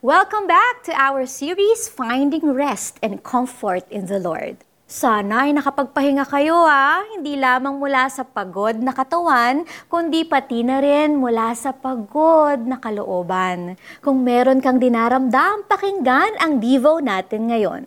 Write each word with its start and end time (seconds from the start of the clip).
Welcome 0.00 0.48
back 0.48 0.80
to 0.88 0.96
our 0.96 1.28
series, 1.28 1.84
Finding 1.84 2.56
Rest 2.56 2.96
and 3.04 3.20
Comfort 3.20 3.84
in 3.92 4.08
the 4.08 4.16
Lord. 4.16 4.56
Sana 4.88 5.44
ay 5.44 5.52
nakapagpahinga 5.52 6.24
kayo 6.24 6.64
ha, 6.64 7.04
hindi 7.04 7.36
lamang 7.36 7.76
mula 7.76 8.08
sa 8.08 8.24
pagod 8.24 8.80
na 8.80 8.96
katawan, 8.96 9.68
kundi 9.92 10.24
pati 10.24 10.64
na 10.64 10.80
rin 10.80 11.20
mula 11.20 11.52
sa 11.52 11.76
pagod 11.76 12.64
na 12.64 12.80
kalooban. 12.80 13.76
Kung 14.00 14.24
meron 14.24 14.64
kang 14.64 14.80
dinaramdam, 14.80 15.68
pakinggan 15.68 16.32
ang 16.40 16.64
Devo 16.64 17.04
natin 17.04 17.52
ngayon. 17.52 17.84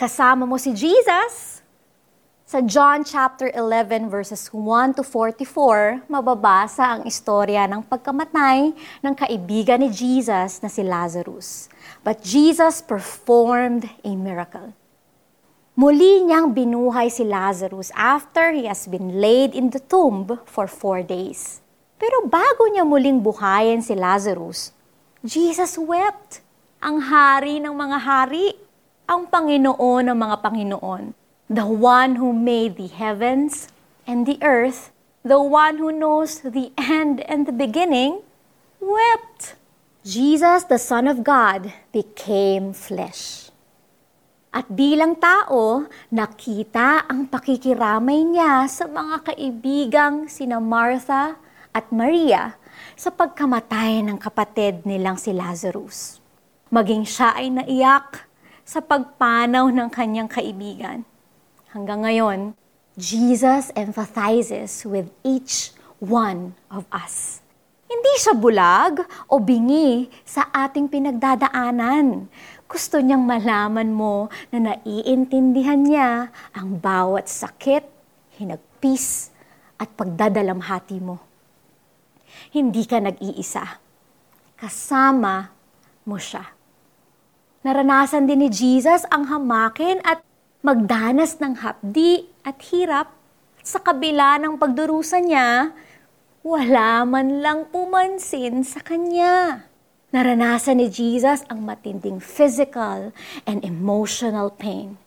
Kasama 0.00 0.48
mo 0.48 0.56
si 0.56 0.72
Jesus, 0.72 1.60
sa 2.52 2.60
John 2.60 3.00
chapter 3.00 3.48
11 3.48 4.12
verses 4.12 4.52
1 4.52 5.00
to 5.00 5.02
44, 5.08 6.04
mababasa 6.04 6.84
ang 6.84 7.08
istorya 7.08 7.64
ng 7.64 7.80
pagkamatay 7.88 8.76
ng 9.00 9.14
kaibigan 9.16 9.80
ni 9.80 9.88
Jesus 9.88 10.60
na 10.60 10.68
si 10.68 10.84
Lazarus. 10.84 11.72
But 12.04 12.20
Jesus 12.20 12.84
performed 12.84 13.88
a 14.04 14.12
miracle. 14.12 14.76
Muli 15.80 16.28
niyang 16.28 16.52
binuhay 16.52 17.08
si 17.08 17.24
Lazarus 17.24 17.88
after 17.96 18.52
he 18.52 18.68
has 18.68 18.84
been 18.84 19.16
laid 19.16 19.56
in 19.56 19.72
the 19.72 19.80
tomb 19.80 20.36
for 20.44 20.68
four 20.68 21.00
days. 21.00 21.64
Pero 21.96 22.28
bago 22.28 22.68
niya 22.68 22.84
muling 22.84 23.24
buhayin 23.24 23.80
si 23.80 23.96
Lazarus, 23.96 24.76
Jesus 25.24 25.80
wept. 25.80 26.44
Ang 26.84 27.00
hari 27.00 27.64
ng 27.64 27.72
mga 27.72 27.96
hari, 27.96 28.52
ang 29.08 29.24
Panginoon 29.24 30.12
ng 30.12 30.18
mga 30.20 30.36
Panginoon 30.44 31.21
the 31.52 31.68
one 31.68 32.16
who 32.16 32.32
made 32.32 32.80
the 32.80 32.88
heavens 32.88 33.68
and 34.08 34.24
the 34.24 34.40
earth, 34.40 34.88
the 35.20 35.36
one 35.36 35.76
who 35.76 35.92
knows 35.92 36.40
the 36.40 36.72
end 36.80 37.20
and 37.28 37.44
the 37.44 37.52
beginning, 37.52 38.24
wept. 38.80 39.60
Jesus, 40.00 40.64
the 40.64 40.80
Son 40.80 41.04
of 41.04 41.20
God, 41.20 41.68
became 41.92 42.72
flesh. 42.72 43.52
At 44.48 44.64
bilang 44.72 45.20
tao, 45.20 45.86
nakita 46.08 47.04
ang 47.04 47.28
pakikiramay 47.28 48.32
niya 48.32 48.64
sa 48.64 48.88
mga 48.88 49.32
kaibigang 49.32 50.32
sina 50.32 50.56
Martha 50.56 51.36
at 51.76 51.86
Maria 51.92 52.56
sa 52.96 53.12
pagkamatay 53.12 54.00
ng 54.08 54.16
kapatid 54.16 54.88
nilang 54.88 55.20
si 55.20 55.36
Lazarus. 55.36 56.16
Maging 56.72 57.04
siya 57.04 57.36
ay 57.36 57.52
naiyak 57.52 58.24
sa 58.64 58.80
pagpanaw 58.80 59.68
ng 59.68 59.88
kanyang 59.92 60.28
kaibigan. 60.32 61.04
Hanggang 61.72 62.04
ngayon, 62.04 62.52
Jesus 63.00 63.72
empathizes 63.72 64.84
with 64.84 65.08
each 65.24 65.72
one 66.04 66.52
of 66.68 66.84
us. 66.92 67.40
Hindi 67.88 68.12
siya 68.20 68.36
bulag 68.36 69.00
o 69.32 69.40
bingi 69.40 70.04
sa 70.20 70.52
ating 70.52 70.92
pinagdadaanan. 70.92 72.28
Gusto 72.68 73.00
niyang 73.00 73.24
malaman 73.24 73.88
mo 73.88 74.28
na 74.52 74.68
naiintindihan 74.68 75.80
niya 75.80 76.28
ang 76.52 76.76
bawat 76.76 77.32
sakit, 77.32 77.88
hinagpis, 78.36 79.32
at 79.80 79.88
pagdadalamhati 79.96 81.00
mo. 81.00 81.24
Hindi 82.52 82.84
ka 82.84 83.00
nag-iisa. 83.00 83.80
Kasama 84.60 85.48
mo 86.04 86.20
siya. 86.20 86.52
Naranasan 87.64 88.28
din 88.28 88.44
ni 88.44 88.52
Jesus 88.52 89.08
ang 89.08 89.24
hamakin 89.32 90.04
at 90.04 90.20
magdanas 90.62 91.42
ng 91.42 91.58
hapdi 91.58 92.30
at 92.46 92.62
hirap 92.70 93.10
sa 93.66 93.82
kabila 93.82 94.38
ng 94.38 94.62
pagdurusa 94.62 95.18
niya, 95.18 95.74
wala 96.46 97.02
man 97.02 97.42
lang 97.42 97.66
pumansin 97.66 98.62
sa 98.62 98.78
kanya. 98.78 99.66
Naranasan 100.14 100.78
ni 100.78 100.86
Jesus 100.86 101.42
ang 101.50 101.66
matinding 101.66 102.22
physical 102.22 103.10
and 103.42 103.66
emotional 103.66 104.54
pain. 104.54 105.02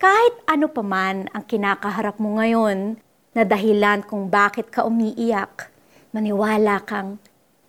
Kahit 0.00 0.40
ano 0.48 0.72
pa 0.72 0.80
man 0.80 1.28
ang 1.36 1.44
kinakaharap 1.44 2.16
mo 2.16 2.40
ngayon 2.40 2.96
na 3.36 3.42
dahilan 3.44 4.00
kung 4.08 4.32
bakit 4.32 4.72
ka 4.72 4.88
umiiyak, 4.88 5.68
maniwala 6.16 6.80
kang 6.80 7.20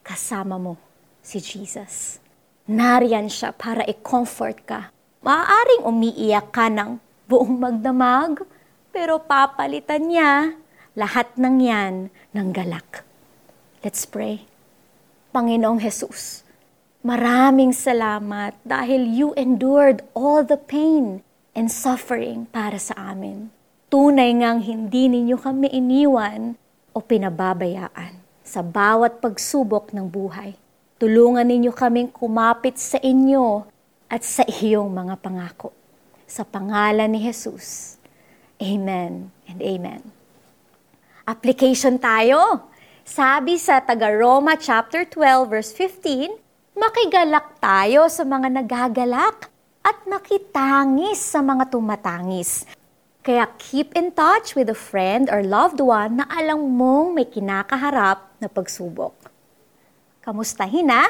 kasama 0.08 0.56
mo 0.56 0.80
si 1.20 1.44
Jesus. 1.44 2.24
Nariyan 2.72 3.28
siya 3.28 3.52
para 3.52 3.84
i-comfort 3.84 4.58
ka. 4.64 4.82
Maaaring 5.20 5.84
umiiyak 5.84 6.54
ka 6.56 6.72
ng 6.72 7.05
buong 7.26 7.58
magdamag, 7.58 8.46
pero 8.94 9.20
papalitan 9.20 10.08
niya 10.08 10.54
lahat 10.96 11.36
ng 11.36 11.58
yan 11.60 11.96
ng 12.32 12.48
galak. 12.56 13.04
Let's 13.84 14.08
pray. 14.08 14.48
Panginoong 15.36 15.84
Jesus, 15.84 16.48
maraming 17.04 17.76
salamat 17.76 18.56
dahil 18.64 19.04
you 19.04 19.36
endured 19.36 20.02
all 20.16 20.42
the 20.42 20.56
pain 20.58 21.22
and 21.52 21.68
suffering 21.68 22.48
para 22.50 22.80
sa 22.80 22.96
amin. 23.12 23.52
Tunay 23.92 24.32
ngang 24.42 24.64
hindi 24.64 25.12
ninyo 25.12 25.38
kami 25.38 25.70
iniwan 25.76 26.56
o 26.96 26.98
pinababayaan 27.04 28.16
sa 28.46 28.64
bawat 28.64 29.20
pagsubok 29.20 29.92
ng 29.92 30.08
buhay. 30.08 30.56
Tulungan 30.96 31.44
ninyo 31.44 31.76
kaming 31.76 32.08
kumapit 32.08 32.80
sa 32.80 32.96
inyo 33.04 33.68
at 34.08 34.24
sa 34.24 34.48
iyong 34.48 34.88
mga 34.88 35.20
pangako. 35.20 35.76
Sa 36.26 36.42
pangalan 36.42 37.14
ni 37.14 37.22
Jesus. 37.22 37.96
Amen 38.58 39.30
and 39.46 39.62
amen. 39.62 40.02
Application 41.26 42.02
tayo. 42.02 42.66
Sabi 43.06 43.62
sa 43.62 43.78
taga-Roma 43.78 44.58
chapter 44.58 45.06
12 45.06 45.46
verse 45.46 45.72
15, 45.78 46.34
makigalak 46.74 47.62
tayo 47.62 48.10
sa 48.10 48.26
mga 48.26 48.62
nagagalak 48.62 49.54
at 49.86 49.98
makitangis 50.10 51.22
sa 51.22 51.46
mga 51.46 51.70
tumatangis. 51.70 52.66
Kaya 53.22 53.46
keep 53.62 53.94
in 53.94 54.10
touch 54.10 54.58
with 54.58 54.70
a 54.70 54.78
friend 54.78 55.30
or 55.30 55.46
loved 55.46 55.78
one 55.78 56.22
na 56.22 56.26
alam 56.30 56.62
mong 56.74 57.14
may 57.14 57.30
kinakaharap 57.30 58.34
na 58.42 58.50
pagsubok. 58.50 59.14
Kamustahin 60.26 60.90
na? 60.90 61.06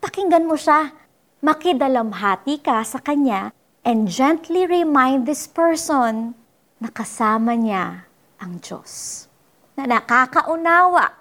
Pakinggan 0.00 0.44
mo 0.44 0.60
siya. 0.60 0.92
Makidalamhati 1.40 2.60
ka 2.60 2.84
sa 2.84 3.00
kanya 3.00 3.52
and 3.84 4.08
gently 4.08 4.66
remind 4.66 5.26
this 5.26 5.46
person 5.46 6.34
na 6.78 6.88
kasama 6.90 7.58
niya 7.58 8.06
ang 8.38 8.62
Diyos, 8.62 9.26
na 9.74 9.86
nakakaunawa 9.86 11.18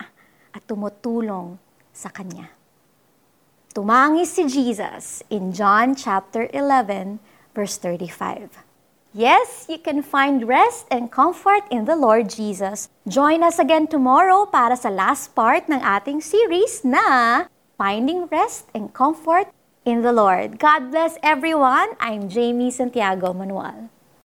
at 0.53 0.62
tumutulong 0.69 1.57
sa 1.90 2.13
Kanya. 2.13 2.53
Tumangis 3.73 4.34
si 4.34 4.45
Jesus 4.50 5.22
in 5.29 5.53
John 5.53 5.94
chapter 5.94 6.50
11, 6.50 7.22
verse 7.53 7.78
35. 7.78 8.66
Yes, 9.18 9.66
you 9.66 9.81
can 9.81 10.06
find 10.06 10.45
rest 10.45 10.85
and 10.94 11.09
comfort 11.09 11.66
in 11.74 11.89
the 11.89 11.97
Lord 11.97 12.29
Jesus. 12.29 12.89
Join 13.09 13.41
us 13.41 13.57
again 13.57 13.89
tomorrow 13.89 14.45
para 14.45 14.78
sa 14.78 14.94
last 14.94 15.34
part 15.34 15.66
ng 15.69 15.81
ating 15.81 16.22
series 16.22 16.85
na 16.85 17.50
Finding 17.81 18.29
Rest 18.29 18.69
and 18.78 18.94
Comfort 18.94 19.50
in 19.88 20.02
the 20.02 20.12
Lord. 20.12 20.59
God 20.59 20.92
bless 20.92 21.16
everyone. 21.24 21.96
I'm 21.98 22.28
Jamie 22.28 22.72
Santiago 22.72 23.31
Manuel. 23.31 23.90